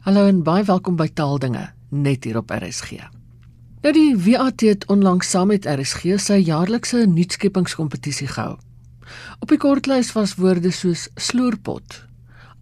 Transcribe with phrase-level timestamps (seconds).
[0.00, 3.02] Hallo en baie welkom by Taaldinge net hier op RSG.
[3.84, 8.54] Nou die WAT het onlangs saam met RSG sy jaarlikse nuutskeppingskompetisie gehou.
[9.44, 11.98] Op die kortlys was woorde soos sloerpot,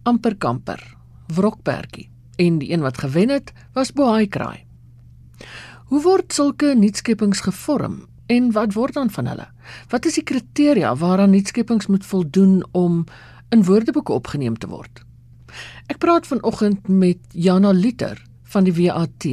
[0.03, 0.83] amperkamper,
[1.31, 2.09] wrokperdjie
[2.43, 4.65] en die een wat gewen het was bohaikraai.
[5.95, 9.47] Hoe word sulke nuutskeppings gevorm en wat word dan van hulle?
[9.87, 13.05] Wat is die kriteria waaraan nuutskeppings moet voldoen om
[13.55, 15.07] in woordeboeke opgeneem te word?
[15.89, 18.19] Ek praat vanoggend met Jana Liter
[18.53, 19.25] van die WAT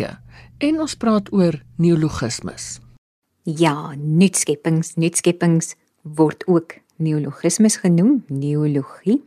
[0.65, 2.79] en ons praat oor neologismes.
[3.45, 5.75] Ja, nuutskeppings, nuutskeppings
[6.17, 9.19] word ook neologismes genoem, neologie.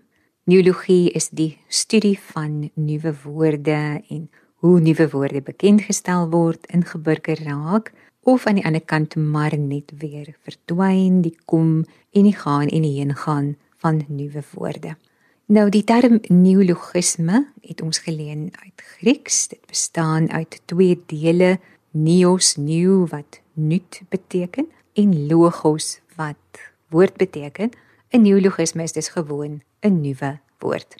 [0.49, 4.25] Neologie is die studie van nuwe woorde en
[4.65, 7.93] hoe nuwe woorde bekend gestel word, ingeburger raak
[8.25, 12.89] of aan die ander kant maar net weer verdwyn, die kom en die gaan en
[12.89, 13.53] die heen gaan
[13.85, 14.97] van nuwe woorde.
[15.49, 19.47] Nou die term neologisme het ons geleen uit Grieks.
[19.49, 21.57] Dit bestaan uit twee dele:
[21.89, 26.61] neos, nieuw wat nuut beteken en logos wat
[26.93, 27.71] woord beteken.
[28.09, 30.95] 'n Neologisme is dus gewoon 'n nuwe woord.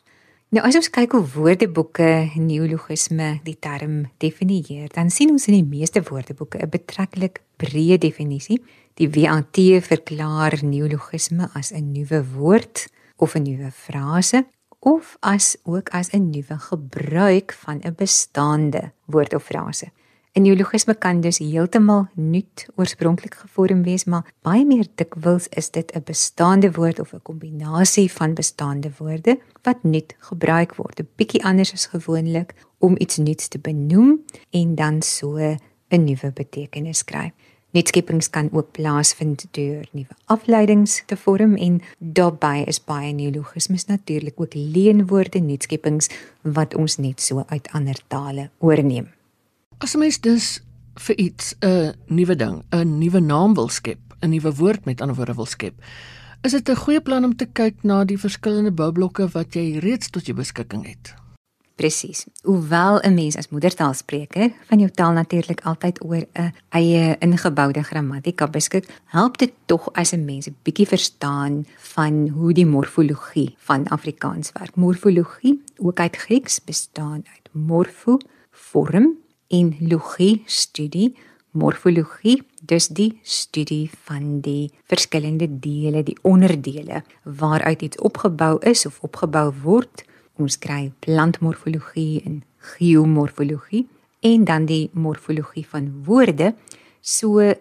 [0.49, 5.77] Nou as ons kyk hoe woordeboeke neologisme die term definieer, dan sien ons in die
[5.77, 8.63] meeste woordeboeke 'n betreklik breë definisie.
[8.93, 14.45] Die WAT verklaar neologisme as 'n nuwe woord of 'n nuwe frase
[14.79, 19.91] of as ook as 'n nuwe gebruik van 'n bestaande woord of frase.
[20.33, 25.91] 'n Neologisme kan dus heeltemal nuut oorspronklik gevorm wees, maar baie meer dikwels is dit
[25.95, 30.99] 'n bestaande woord of 'n kombinasie van bestaande woorde wat nuut gebruik word.
[30.99, 35.37] 'n Bietjie anders as gewoonlik om iets nuuts te benoem en dan so
[35.89, 37.33] 'n nuwe betekenis kry.
[37.69, 44.41] Nuutskeppings kan ook plaasvind deur nuwe afleidings te vorm en daarbey is baie neologismes natuurlik
[44.41, 46.09] ook leenwoorde nuutskeppings
[46.41, 49.11] wat ons net so uit ander tale oorneem.
[49.77, 50.63] As 'n mens dus
[50.95, 55.15] vir iets 'n nuwe ding, 'n nuwe naam wil skep, 'n nuwe woord met ander
[55.15, 55.75] woorde wil skep,
[56.41, 60.09] is dit 'n goeie plan om te kyk na die verskillende boublokke wat jy reeds
[60.09, 61.13] tot jou beskikking het.
[61.79, 62.25] Presies.
[62.43, 68.47] Hoewel 'n mens as moedertaalspreker van jou taal natuurlik altyd oor 'n eie ingeboude grammatika
[68.47, 73.87] beskik, help dit tog as 'n mens 'n bietjie verstaan van hoe die morfologie van
[73.87, 74.75] Afrikaans werk.
[74.75, 78.17] Morfologie, ook uit Grieks, bestaan uit morfo,
[78.51, 79.17] vorm
[79.47, 81.15] en logie, studie.
[81.51, 88.99] Morfologie, dus die studie van die verskillende dele, die onderdele waaruit iets opgebou is of
[89.01, 90.03] opgebou word
[90.39, 92.44] ons kry plantmorfologie en
[92.76, 93.88] geomorfologie
[94.20, 96.54] en dan die morfologie van woorde.
[97.02, 97.54] So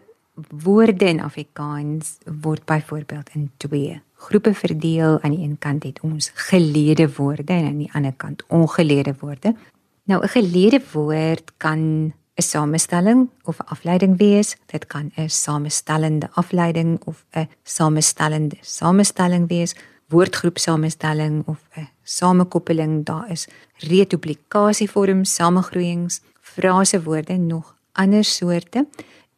[0.65, 5.19] woorde in Afrikaans word byvoorbeeld in twee groepe verdeel.
[5.21, 9.55] Aan die een kant het ons geleede woorde en aan die ander kant ongeleede woorde.
[10.05, 14.57] Nou 'n geleede woord kan 'n samestelling of 'n afleiding wees.
[14.67, 19.75] Dit kan 'n samestellende afleiding of 'n samestellende samestelling wees
[20.09, 28.87] woordgroepsamestelling of 'n samekoppeling, daar is reduplikasievorms, samegroeiings, frasewoorde en nog ander soorte.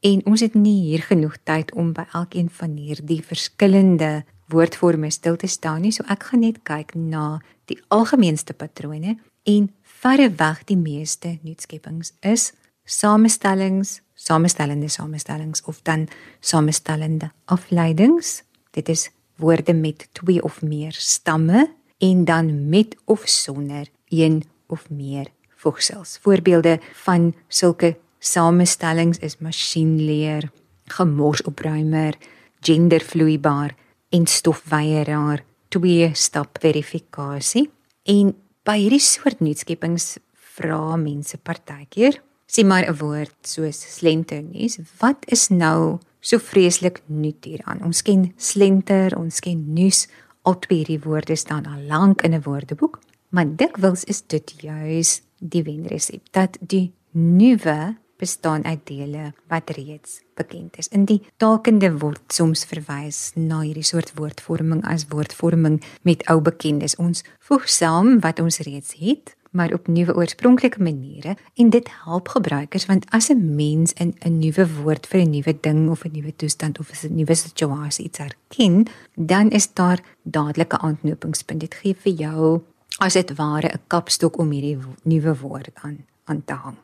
[0.00, 5.36] En ons het nie hier genoeg tyd om by elkeen van hierdie verskillende woordforme stil
[5.36, 9.68] te staan nie, so ek gaan net kyk na die algemeenste patrone en
[10.00, 12.52] verreweg die meeste nuutskeppings is
[12.84, 16.08] samestellings, samestellende samestellings of dan
[16.40, 18.42] samestellende afleidings.
[18.74, 19.10] Dit is
[19.40, 26.18] woorde met twee of meer stamme en dan met of sonder een of meer voegsels.
[26.20, 30.50] Voorbeelde van sulke samestellings is masjienleer,
[30.84, 32.16] gemorsopruimer,
[32.60, 33.74] gendervloeibaar
[34.08, 37.70] en stofweieraar, twee stap verifikasie.
[38.02, 38.34] En
[38.66, 40.16] by hierdie soort nuutskeppings
[40.56, 42.20] vra mense partykeer,
[42.50, 47.82] sê maar 'n woord soos slenternuus, wat is nou so vreeslik nuut hieraan.
[47.84, 50.06] Ons ken slenter, ons ken nuus,
[50.42, 55.22] al twee hierdie woorde staan al lank in 'n woordeboek, maar dikwels is dit juis
[55.38, 60.88] die wenresep dat die nuwe bestaan uit dele wat reeds bekend is.
[60.88, 66.96] In die taalkunde word soms verwys na hierdie soort woordvorming as woordvorming met ou bekendes.
[66.96, 72.28] Ons voeg saam wat ons reeds het maar op nuwe oorspronklike maniere en dit help
[72.28, 76.12] gebruikers want as 'n mens in 'n nuwe woord vir 'n nuwe ding of 'n
[76.12, 81.60] nuwe toestand of 'n nuwe situasie iets herken, dan is daar dadelik 'n aanknopingspunt.
[81.60, 82.60] Dit gee vir jou
[82.98, 86.76] as dit ware 'n kapstok om hierdie nuwe woord aan aan te hang.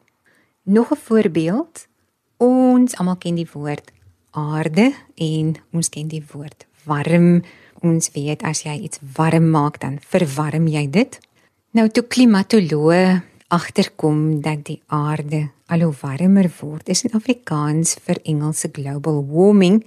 [0.62, 1.86] Nog 'n voorbeeld.
[2.36, 3.92] Ons almal ken die woord
[4.30, 7.42] aarde en ons ken die woord warm.
[7.80, 11.18] Ons weet as jy iets warm maak dan verwarm jy dit.
[11.76, 13.00] Nou toe klimatoloë
[13.52, 19.82] agterkom dat die aarde al hoe warmer word, is in Afrikaans vir Engelse global warming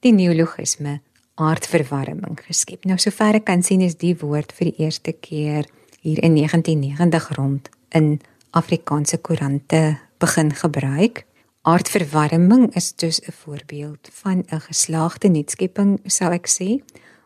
[0.00, 1.02] die neologisme
[1.36, 2.86] aardverwarming geskep.
[2.88, 5.68] Nou sover ek kan sien is die woord vir die eerste keer
[6.00, 8.14] hier in 1990 rond in
[8.56, 11.26] Afrikaanse koerante begin gebruik.
[11.68, 16.80] Aardverwarming is dus 'n voorbeeld van 'n geslaagde nuutskepping, sou ek sê,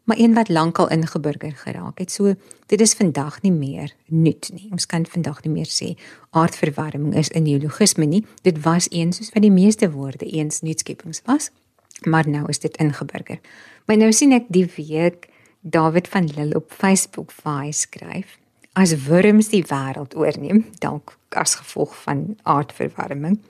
[0.08, 2.10] maar een wat lankal ingeburger geraak het.
[2.12, 2.34] So
[2.66, 4.68] dit is vandag nie meer nuut nie.
[4.72, 5.92] Ons kan vandag nie meer sê
[6.30, 8.24] aardverwarming is 'n neologisme nie.
[8.42, 11.50] Dit was eens soos wat die meeste woorde eens nuutskeppings was,
[12.00, 13.40] maar nou is dit ingeburger.
[13.86, 15.28] Maar nou sien ek die week
[15.60, 18.38] David van Lille op Facebook vaai skryf
[18.72, 23.40] as wurms die wêreld oorneem, dalk as gevolg van aardverwarming,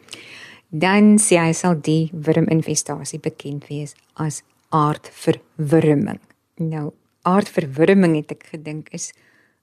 [0.68, 6.20] dan sê hy sal die wurminfestasie bekend wees as aardverwarming.
[6.58, 6.90] Nou,
[7.22, 9.12] aardverwarming het ek gedink is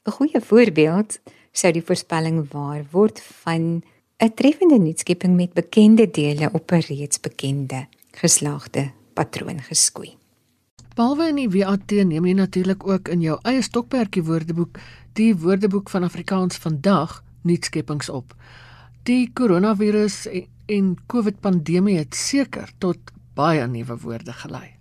[0.06, 1.20] 'n goeie voorbeeld
[1.52, 3.84] sou die voorspelling waar word van
[4.24, 10.16] 'n treffende nuutskepping met bekende dele op 'n reeds bekende geslaagde patroon geskoei.
[10.96, 14.80] Behalwe in die WAT neem jy natuurlik ook in jou eie stokperdjie woordeboek
[15.14, 18.36] die Woordeboek van Afrikaans vandag nuutskeppings op.
[19.04, 20.28] Die koronavirus
[20.66, 22.98] en COVID pandemie het seker tot
[23.34, 24.75] baie nuwe woorde gelei.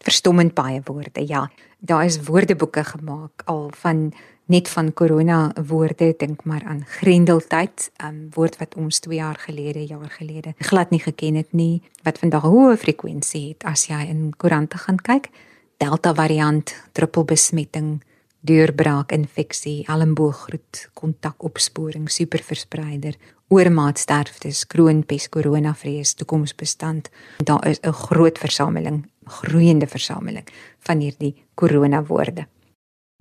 [0.00, 1.50] Verstommend baie woorde, ja.
[1.78, 4.12] Daar is woordeboeke gemaak al van
[4.50, 9.38] net van corona woorde, dink maar aan grendeltyd, 'n um, woord wat ons 2 jaar
[9.38, 14.00] gelede, jaar gelede glad nie geken het nie, wat vandag hoë frekwensie het as jy
[14.08, 15.28] in koerante gaan kyk.
[15.76, 18.02] Delta variant, druppelbesmetting,
[18.40, 23.14] deurbraak infeksie, elmbooggroet, kontakopsporing, superverspreider,
[23.48, 27.10] oormaat sterftes, kroonpes, koronavrees, toekomsbestand.
[27.44, 30.46] Daar is 'n groot versameling, groeiende versameling
[30.78, 32.46] van hierdie koronawoorde.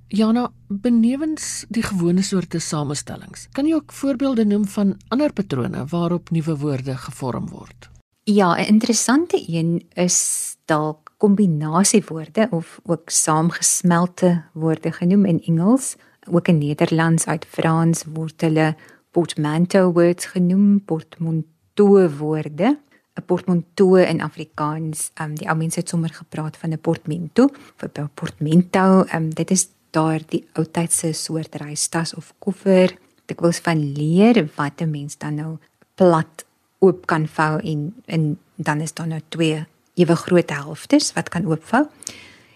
[0.09, 6.31] Jana, benewens die gewone soorte samestellings, kan jy ook voorbeelde noem van ander patrone waarop
[6.33, 7.89] nuwe woorde gevorm word?
[8.23, 15.95] Ja, 'n interessante een is dalk kombinasiewoorde of ook saamgesmelte woorde genoem in Engels,
[16.31, 18.75] ook in Nederlands uit Frans word hulle
[19.11, 22.77] portmanteau words genoem, portmanteau woorde.
[23.19, 27.89] 'n Portmanteau in Afrikaans, um, die ou mense het sommer gepraat van 'n portmanteau, vir
[27.99, 32.95] 'n portmanteau, um, dit is daar die ou tydse soort reistas of koffer.
[33.25, 35.57] Dit was van leer wat 'n mens dan nou
[35.95, 36.45] plat
[36.79, 41.45] oop kan vou en en dan is daar nou twee ewe groot helftes wat kan
[41.45, 41.87] oopvou.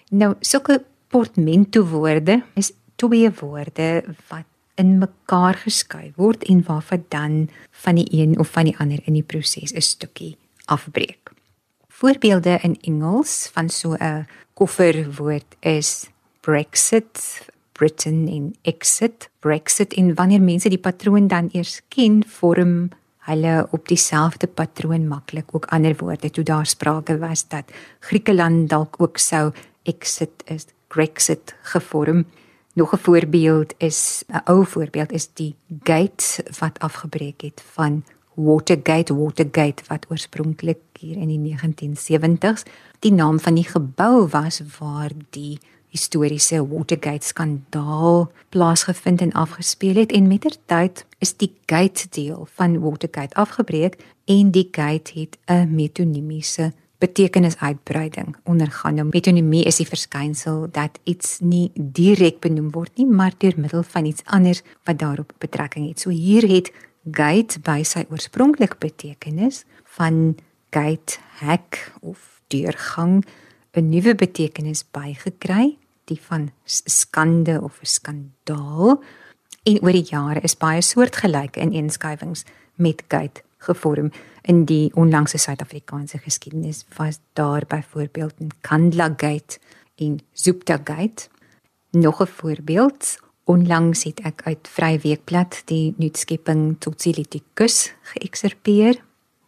[0.10, 4.46] Nou sulke portmanteau woorde is twee woorde wat
[4.76, 9.14] in mekaar geskuif word en waarvan dan van die een of van die ander in
[9.14, 11.32] die proses 'n stukkie afbreek.
[11.88, 19.30] Voorbeelde in Engels van so 'n kofferwoord is Brexit, Britain en exit.
[19.40, 22.90] Brexit en wanneer mense die patroon dan eers ken, vorm
[23.24, 26.30] hulle op dieselfde patroon maklik ook ander woorde.
[26.30, 29.52] Toe daar sprake was dat Griekeland dalk ook sou
[29.84, 32.26] exit is, Brexit gevorm.
[32.74, 38.04] Nog 'n voorbeeld is 'n ou voorbeeld is die gate wat afgebreek het van
[38.36, 42.66] Watergate Watergate wat oorspronklik hier in die 1970s
[43.00, 45.60] die naam van die gebou was waar die
[45.94, 53.36] historiese Watergate skandaal plaasgevind en afgespeel het en mettertyd is die gate deel van Watergate
[53.36, 56.74] afgebreek en die gate het 'n metonimiese
[57.04, 58.96] betekenisuitbreiding ondergaan.
[58.96, 63.84] Nou metonimie is die verskynsel dat iets nie direk benoem word nie, maar deur middel
[63.84, 66.00] van iets anders wat daarop betrekking het.
[66.00, 66.72] So hier het
[67.12, 69.64] gate by sy oorspronklike betekenis
[69.98, 70.36] van
[70.72, 73.24] gate hek of deurgang
[73.74, 79.04] 'n nuwe betekenis bygekry, die van skande of 'n skandaal.
[79.64, 82.44] En oor die jare is baie soortgelyke ineenskuivings
[82.76, 89.60] met gate gevorm in die onlangse Suid-Afrikaanse geskiedenis was daar byvoorbeeld in Kandla Gate
[89.96, 91.30] en Zupta Gate
[91.92, 99.02] nog 'n voorbeeld onlangs het ek uit Vry Weekblad die nuutskepping Tsotsiliticus geëkserpeer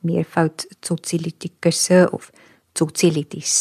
[0.06, 2.32] meervoud Tsotsiliticus of
[2.74, 3.56] Tsotsiliticus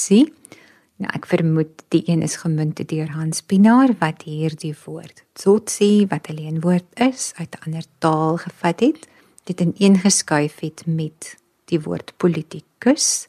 [0.97, 6.31] nou ek vermoed die een is gemunt deur Hans Pinaar wat hierdie woord Tsotsi wat
[6.31, 9.09] 'n leenwoord is uit 'n ander taal gevat het.
[9.45, 13.26] Dit ineengeskuif het met die woord politikus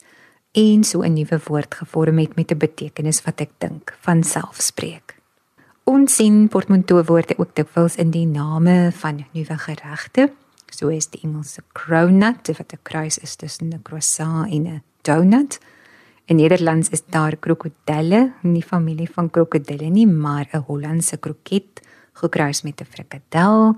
[0.52, 5.15] en so 'n nuwe woord gevorm het met 'n betekenis wat ek dink van selfspreek.
[5.86, 10.32] Ons sien portmanteau woorde ook dikwels in die name van nuwe geregte,
[10.74, 15.60] soos die Engelse cronut wat 'n kruis is tussen 'n croissant en 'n donut.
[16.26, 21.82] In Nederlands is daar krokodille, nie familie van krokodille nie, maar 'n Hollandse kroket
[22.14, 23.76] gekruis met 'n frikadel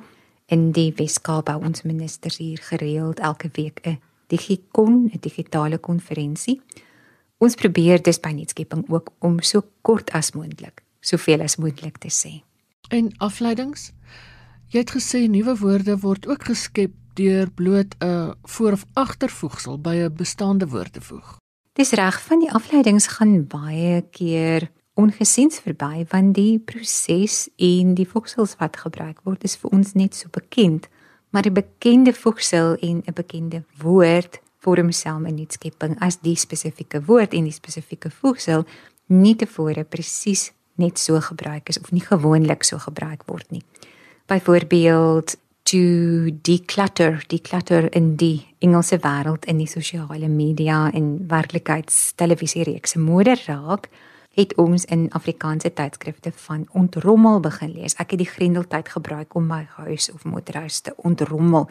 [0.48, 4.00] In die Weskaap hou ons ministers hier gereeld elke week 'n
[4.32, 6.62] Digikon, 'n digitale konferensie.
[7.38, 12.10] Ons probeer dus by nuutskepping ook om so kort as moontlik, soveel as moontlik te
[12.10, 12.44] sê.
[12.90, 13.92] En afleidings?
[14.68, 19.96] Jy het gesê nuwe woorde word ook geskep deur bloot 'n voor- of agtervoegsel by
[19.96, 21.38] 'n bestaande woord te voeg.
[21.74, 28.08] Dis reg, van die afleidings gaan baie keer ongesiens verby want die proses en die
[28.10, 30.90] voegsels wat gebruik word is vir ons net so bekend
[31.30, 37.04] maar 'n bekende voegsel en 'n bekende woord vorm saam 'n nuutskepping as die spesifieke
[37.06, 38.66] woord en die spesifieke voegsel
[39.08, 43.64] nie tevore presies net so gebruik is of nie gewoonlik so gebruik word nie.
[44.28, 45.36] Byvoorbeeld
[45.68, 53.90] to declutter, declutter in die Engelse wêreld in die sosiale media en werklikheidstelevisiereekse mode raak
[54.38, 57.98] het ons in Afrikaanse tydskrifte van ontrommel begin lees.
[58.00, 61.68] Ek het die grendeltyd gebruik om my huis of motorhuis te ontrommel.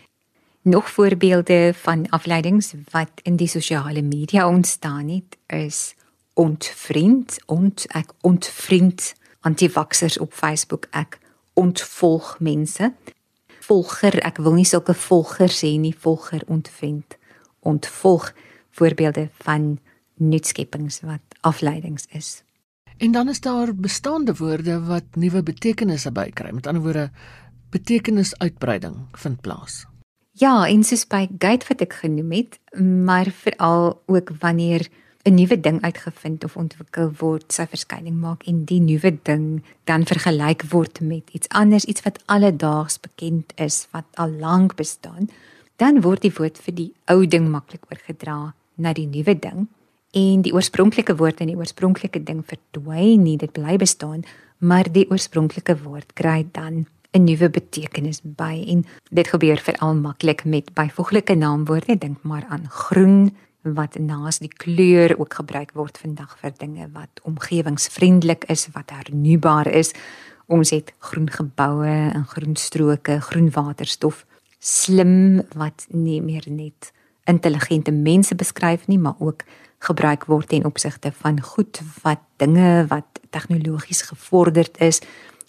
[0.66, 5.95] Nog voorbeelde van afleidings wat in die sosiale media ontstaan het is
[6.36, 9.14] ontvriend, ont ek ontvriend
[9.46, 11.18] antivaksers op Facebook, ek
[11.56, 12.90] ontvolg mense.
[13.66, 17.16] Volger, ek wil nie sulke volgers hê nie, volger ontvriend,
[17.66, 18.30] ontvolg
[18.76, 19.78] voorbeelde van
[20.20, 22.42] nuutskeppings wat afleidings is.
[22.96, 26.52] En dan is daar bestaande woorde wat nuwe betekenisse bykry.
[26.52, 27.10] Met ander woorde,
[27.70, 29.84] betekenisuitbreiding vind plaas.
[30.36, 34.84] Ja, en soos by gate wat ek genoem het, maar veral ook wanneer
[35.26, 40.06] 'n nuwe ding uitgevind of ontwikkel word, sy verskyning maak en die nuwe ding dan
[40.06, 45.26] vergelyk word met iets anders, iets wat alledaags bekend is, wat al lank bestaan,
[45.82, 49.66] dan word die woord vir die ou ding maklik oorgedra na die nuwe ding.
[50.14, 54.22] En die oorspronklike woord en die oorspronklike ding verdwyn nie, dit bly bestaan,
[54.58, 58.64] maar die oorspronklike woord kry dan 'n nuwe betekenis by.
[58.68, 63.34] En dit gebeur veral maklik met byvoeglike naamwoorde, dink maar aan groen
[63.74, 69.66] wat naas die kleur ook gebruik word vandag vir dinge wat omgewingsvriendelik is, wat hernubaar
[69.66, 69.92] is.
[70.46, 74.24] Ons het groen geboue en groen stroke, groen waterstof,
[74.58, 76.92] slim wat nie meer net
[77.26, 79.42] intelligente mense beskryf nie, maar ook
[79.78, 85.02] gebruik word ten opsigte van goed wat dinge wat tegnologies gevorderd is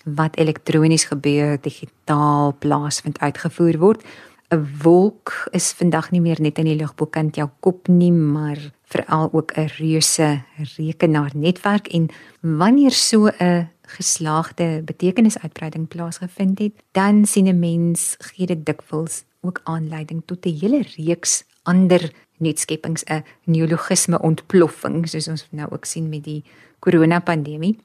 [0.03, 4.03] wat elektronies gebeur digitaal plaasvind uitgevoer word
[4.49, 8.59] 'n wolk is vandag nie meer net in die lug bokant jou kop nie maar
[8.87, 10.41] veral ook 'n reuse
[10.77, 12.09] rekenaarnetwerk en
[12.41, 19.61] wanneer so 'n geslaagde betekenisuitbreiding plaasgevind het dan sien 'n mens gee dit dikwels ook
[19.63, 26.09] aanleiding tot 'n hele reeks ander nuutskeppings 'n neologisme ontploffing soos ons nou ook sien
[26.09, 26.43] met die
[26.79, 27.79] korona pandemie.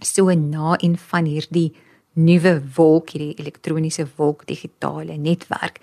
[0.00, 1.72] So na en van hierdie
[2.12, 5.80] nuwe wolk, hierdie elektroniese wolk digitale netwerk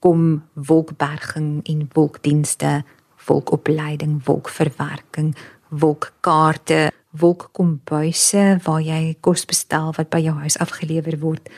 [0.00, 2.80] kom wolkberging en wolkdienste,
[3.26, 5.34] wolkopleiding, wolkverwerking,
[5.68, 11.50] wolkkaarte, wolkkombuise waar jy kos bestel wat by jou huis afgelewer word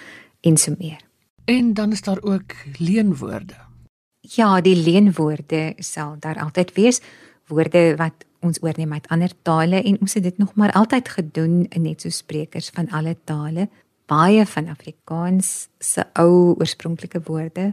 [0.42, 0.98] en so meer.
[1.44, 3.58] En dan is daar ook leenwoorde.
[4.20, 7.00] Ja, die leenwoorde sal daar altyd wees,
[7.46, 11.66] woorde wat ons oorneem uit ander tale en ons het dit nog maar altyd gedoen
[11.78, 13.68] net so sprekers van alle tale.
[14.12, 17.70] Baie van Afrikaans se ou oorspronklike woorde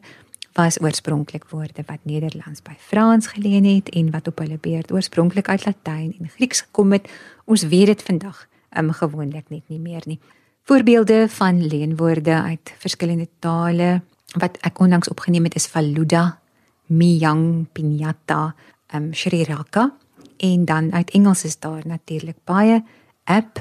[0.55, 5.49] was oorspronklik woorde wat Nederlands by Frans geleen het en wat op hulle beurt oorspronklik
[5.49, 7.09] uit Latyn en Grieks gekom het.
[7.45, 8.45] Ons weet dit vandag
[8.77, 10.19] um, gewoonlik net nie meer nie.
[10.63, 14.01] Voorbeelde van leenwoorde uit verskillende tale
[14.39, 16.39] wat ek onlangs opgeneem het is Faluda,
[16.87, 18.53] Miyang, Pinyata,
[18.95, 19.89] um Sri Lanka
[20.37, 22.83] en dan uit Engels is daar natuurlik baie
[23.23, 23.59] app,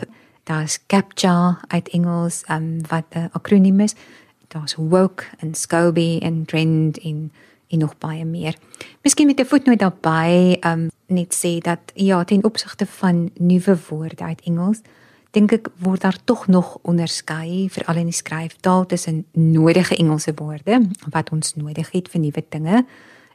[0.49, 3.95] daar's Captcha uit Engels um wat 'n akroniem is.
[4.49, 7.33] Daar's Woke en Scoby en Trend en
[7.69, 8.57] en nog baie meer.
[9.03, 14.25] Miskien met 'n voetnoot daarbey um net sê dat ja, ten opsigte van nuwe woorde
[14.25, 14.81] uit Engels
[15.31, 20.81] dink ek word daar tog nog onderskei veral in die skryftaal tussen nodige Engelse woorde
[21.13, 22.85] wat ons nodig het vir nuwe dinge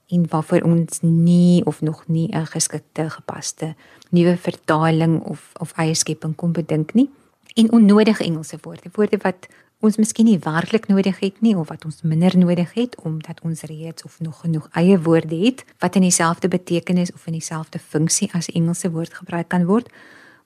[0.07, 3.75] en waarvoor ons nie of nog nie 'n geskikte gepaste
[4.09, 7.09] nuwe vertaling of of eie skepping kon bedink nie
[7.53, 9.47] en onnodige Engelse woorde woorde wat
[9.83, 13.65] ons miskien nie werklik nodig het nie of wat ons minder nodig het omdat ons
[13.67, 18.29] reeds of nog genoeg eie woorde het wat in dieselfde betekenis of in dieselfde funksie
[18.33, 19.91] as Engelse woord gebruik kan word.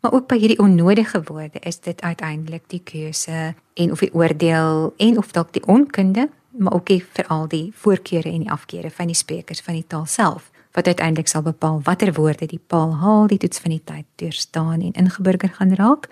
[0.01, 4.93] Maar ook by hierdie onnodige woorde is dit uiteindelik die keuse en of die oordeel
[4.97, 9.15] en of dalk die onkunde, maar ook veral die voorkeure en die afkeure van die
[9.15, 13.39] sprekers van die taal self wat uiteindelik sal bepaal watter woorde die paal haal die
[13.41, 16.09] toets van die tyd deurstaan en ingeburger gaan raak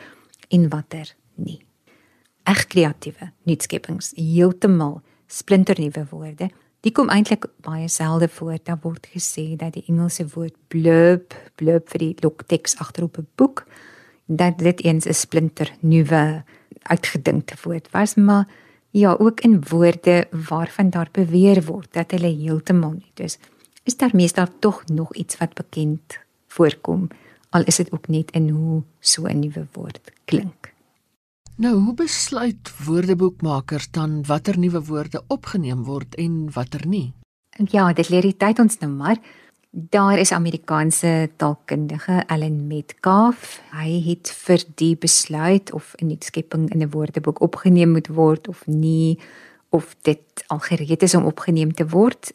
[0.49, 1.61] en watter nie.
[2.43, 6.49] Eg kreatiewe nuutskeppings heeltemal splinternuwe woorde.
[6.85, 8.59] Die kom eintlik baie selde voor.
[8.63, 13.65] Daar word gesê dat die Engelse woord blurb, blurb vir die lokteks agterop 'n boek,
[14.25, 16.43] dat dit eens 'n splinternuwe
[16.83, 18.45] uitgedinkte woord was, maar
[18.95, 23.11] ja, ook in woorde waarvan daar beweer word dat hulle heeltemal nie.
[23.13, 23.37] Dus
[23.83, 27.07] is daar meestal tog nog iets wat bekend voorkom,
[27.49, 30.73] al is dit ook net in hoe so 'n nuwe woord klink.
[31.55, 37.13] Nou, hoe besluit woordeboekmakers dan watter nuwe woorde opgeneem word en watter nie?
[37.49, 39.17] Ja, dit leer die tyd ons nou maar.
[39.77, 43.59] Daar is Amerikaanse taalkundige Allen Metcalf.
[43.75, 48.67] Hy het vir die besluit of 'n nuutskepping in 'n woordeboek opgeneem moet word of
[48.67, 49.19] nie
[49.69, 52.33] of dit al gereed is om opgeneem te word.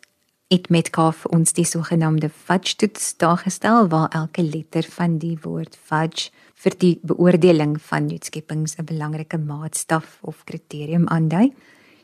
[0.48, 6.30] Het Metcalf ons die sogenaamde fudge toets daargestel waar elke letter van die woord fudge
[6.54, 11.52] vir die beoordeling van nuutskeppings 'n belangrike maatstaf of kriterium aandui.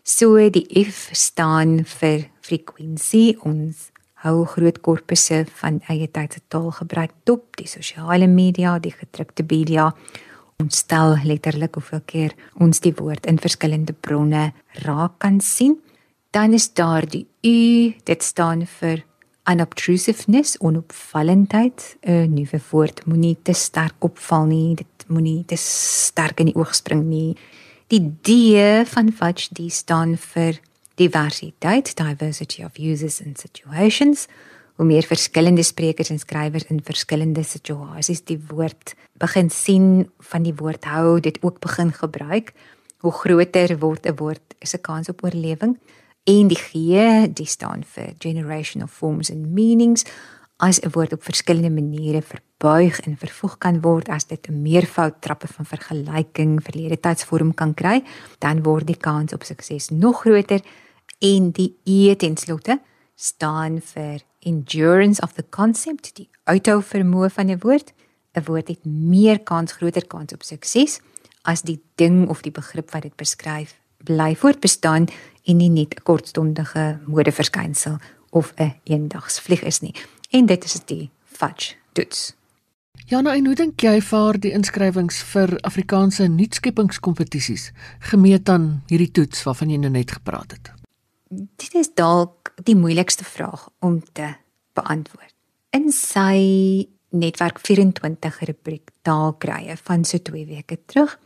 [0.03, 3.91] So die F staan vir frequency ons
[4.27, 9.93] hou groot korpusse van eie tydse taalgebruik dop, die sosiale media, die gedrukte media.
[10.63, 14.51] Ons stel letterlik hoeveel keer ons die woord in verskillende bronne
[14.87, 15.77] raak kan sien.
[16.33, 19.05] Dan is daar die U, dit staan vir
[19.47, 21.97] unobtrusiveness, onopvallendheid.
[22.03, 26.75] 'n Nuwe woord moenie te sterk opval nie, dit moenie te sterk in die oog
[26.75, 27.37] spring nie.
[27.89, 28.59] Die D
[28.91, 30.59] van fudge, die staan vir
[30.97, 34.27] diversiteit, diversity of users and situations.
[34.77, 40.55] Hoe meer verskillende sprekers en skrywers in verskillende situasies die woord begin sien van die
[40.57, 42.53] woord hou, dit ook begin gebruik,
[43.01, 45.79] hoe groter word 'n woord se kans op oorlewing.
[46.25, 46.73] En die G,
[47.33, 50.05] die staan vir generational forms and meanings.
[50.57, 55.21] As 'n woord op verskillende maniere verbuig en vervoeg kan word as dit 'n meervoud
[55.21, 58.03] trappe van vergelyking verlede tydsvorm kan kry,
[58.39, 60.61] dan word die kans op sukses nog groter
[61.19, 62.81] en die E ten slotte
[63.15, 67.93] staan vir endurance of the concept, die uithou vermoë van 'n woord.
[68.35, 71.01] 'n Woord het meer kans, groter kans op sukses
[71.43, 75.09] as die ding of die begrip wat dit beskryf bly voortbestaan
[75.45, 77.99] en nie net 'n kortstondige modeverskynsel
[78.31, 79.95] of 'n eendagsvlieg is nie.
[80.31, 82.35] En dit is die fudge toets.
[83.07, 89.43] Jana, en hoe dink jy vaar die inskrywings vir Afrikaanse nuutskeppingskompetisies gemeet aan hierdie toets
[89.43, 90.73] waarvan jy nou net gepraat het?
[91.31, 94.35] Dit is dalk die moeilikste vraag om te
[94.79, 95.35] beantwoord.
[95.75, 101.19] In sy netwerk 24 rubriek taalkrye van so 2 weke terug,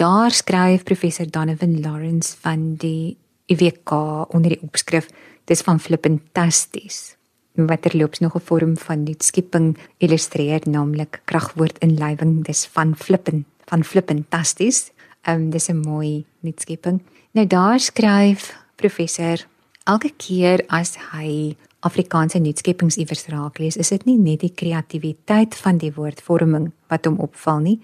[0.00, 3.18] daar skryf professor Donovan Lawrence van die
[3.52, 3.92] UWK
[4.32, 5.10] onder die opskrif
[5.50, 7.16] dis van flippentasties
[7.52, 13.84] wat terloops nog 'n vorm van nuutskepping illustreer naamlik kragwoord inlywing dis van flippen van
[13.84, 14.90] flippentasties
[15.28, 19.42] um, dis 'n mooi nuutskepping nou daar skryf professor
[19.88, 25.56] elke keer as hy Afrikaanse nuutskeppings iewers raak lees, is dit nie net die kreatiwiteit
[25.58, 27.80] van die woordvorming wat hom opval nie,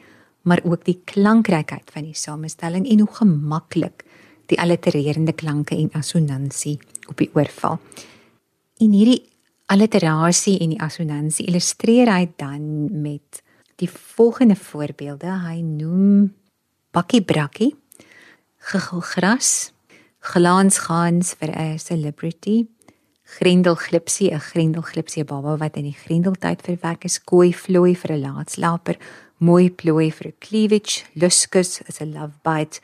[0.47, 4.05] maar ook die klankrykheid van die samestelling en hoe gemaklik
[4.49, 6.79] die allitererende klanke en assonansie
[7.11, 7.81] op die oor val.
[8.79, 9.25] In hierdie
[9.69, 12.63] alliterasie en die assonansie illustreer hy dan
[13.03, 13.43] met
[13.79, 15.35] die volgende voorbeelde.
[15.45, 16.31] Hy noem
[16.95, 17.75] bakkie brakkie,
[20.29, 22.67] gegilgras, glansgans vir 'n celebrity.
[23.25, 28.97] Grendelglipsie 'n grendelglipsie baba wat in die grendeltyd verwek is kooi vloei vir 'n laatslaper
[29.39, 32.81] mooi plooi vir 'n cleavage luskus is 'n love bite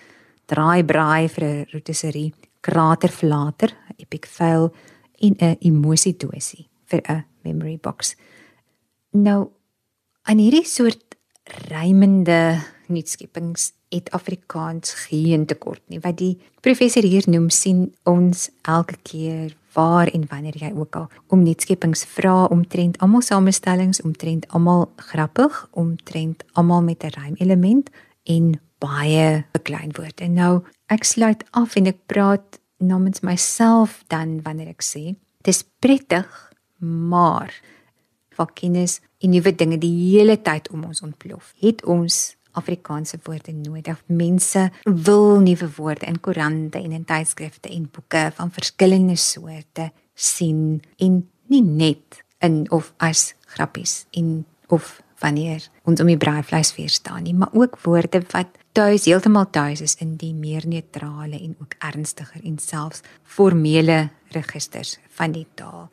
[0.46, 4.72] draai braai vir 'n rotisserie krater flater epic fail
[5.20, 8.16] en 'n emosie dosie vir 'n memory box.
[9.12, 9.50] Nou
[10.22, 11.16] aan hierdie soort
[11.68, 16.00] rymende nuutskeppings het Afrikaans geen tekort nie.
[16.02, 21.08] Wat die professor hier noem sien ons elke keer waar en wanneer jy ook al
[21.34, 27.90] om nuutskeppings vra omtrent almal samestellings omtrent almal grappig omtrent almal met 'n rymelement
[28.24, 30.20] en baie bekleinwoord.
[30.20, 35.64] En nou ek sluit af en ek praat namens myself dan wanneer ek sê dis
[35.78, 37.52] prettig maar
[38.34, 41.52] vakkennis en nuwe dinge die hele tyd om ons ontplof.
[41.62, 44.00] Het ons Afrikaanse woorde nodig.
[44.06, 50.82] Mense wil nuwe woorde in koerante en in tydskrifte en boeke van verskillende soorte sien
[50.96, 56.92] en nie net in of as grappies en of wanneer ons om die braaivleis weer
[56.92, 61.54] staan nie, maar ook woorde wat tuis heeltemal tuis is in die meer neutrale en
[61.62, 65.88] ook ernstiger en selfs formele registers van die taal.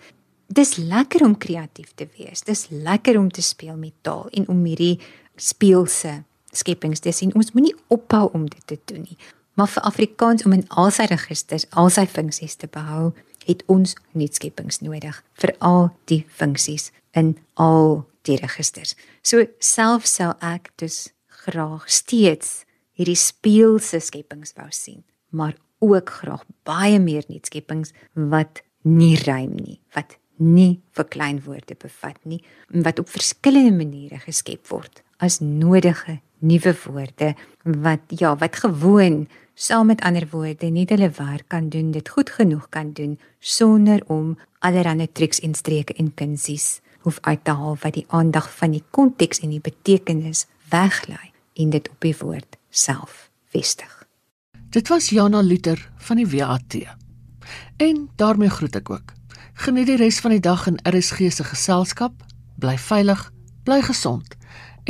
[0.51, 2.41] Dis lekker om kreatief te wees.
[2.43, 4.97] Dis lekker om te speel met taal en om hierdie
[5.39, 7.33] speelse skepings te sien.
[7.35, 9.17] Ons moenie ophou om dit te doen nie.
[9.59, 13.11] Maar vir Afrikaans om in al sy registers al sy funksies te behou,
[13.47, 18.95] het ons nuutskeppings nodig vir al die funksies in al die registers.
[19.25, 21.09] So self sou ek dus
[21.43, 22.61] graag steeds
[22.97, 25.01] hierdie speelse skepings wou sien,
[25.33, 32.41] maar ook graag baie meer nuutskeppings wat nie rym nie, wat nie verkleinwoorde bevat nie,
[32.69, 39.91] wat op verskillende maniere geskep word as nodige nuwe woorde wat ja, wat gewoon saam
[39.91, 44.37] met ander woorde nie hulle werk kan doen, dit goed genoeg kan doen sonder om
[44.59, 48.83] allerlei triks en streke en kunsies hoef uit te haal wat die aandag van die
[48.89, 53.91] konteks en die betekenis weglei en dit op die woord self vestig.
[54.71, 56.77] Dit was Jana Luther van die WAT.
[57.77, 59.13] En daarmee groet ek ook.
[59.53, 62.13] Geniet die res van die dag in RSG se geselskap.
[62.61, 63.25] Bly veilig,
[63.67, 64.37] bly gesond.